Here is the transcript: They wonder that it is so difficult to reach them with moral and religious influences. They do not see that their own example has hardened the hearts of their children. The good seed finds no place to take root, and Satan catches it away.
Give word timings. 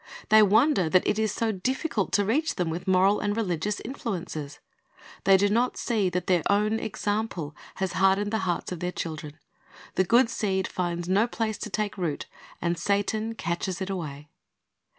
They 0.29 0.41
wonder 0.41 0.89
that 0.89 1.05
it 1.05 1.19
is 1.19 1.31
so 1.31 1.51
difficult 1.51 2.11
to 2.13 2.25
reach 2.25 2.55
them 2.55 2.71
with 2.71 2.87
moral 2.87 3.19
and 3.19 3.37
religious 3.37 3.79
influences. 3.81 4.57
They 5.25 5.37
do 5.37 5.47
not 5.47 5.77
see 5.77 6.09
that 6.09 6.25
their 6.25 6.41
own 6.49 6.79
example 6.79 7.55
has 7.75 7.93
hardened 7.93 8.31
the 8.31 8.39
hearts 8.49 8.71
of 8.71 8.79
their 8.79 8.91
children. 8.91 9.37
The 9.93 10.03
good 10.03 10.27
seed 10.31 10.67
finds 10.67 11.07
no 11.07 11.27
place 11.27 11.59
to 11.59 11.69
take 11.69 11.99
root, 11.99 12.25
and 12.59 12.79
Satan 12.79 13.35
catches 13.35 13.79
it 13.79 13.91
away. 13.91 14.27